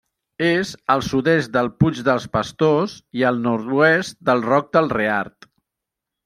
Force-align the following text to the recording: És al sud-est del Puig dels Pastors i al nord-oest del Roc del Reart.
És 0.43 0.69
al 0.93 1.03
sud-est 1.07 1.51
del 1.57 1.69
Puig 1.83 1.99
dels 2.07 2.25
Pastors 2.37 2.95
i 3.21 3.27
al 3.33 3.37
nord-oest 3.45 4.19
del 4.31 4.43
Roc 4.49 4.73
del 4.79 4.91
Reart. 4.97 5.49